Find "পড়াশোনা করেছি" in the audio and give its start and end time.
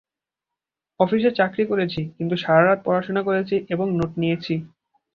2.85-3.55